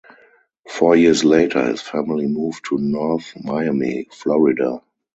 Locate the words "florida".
4.11-4.81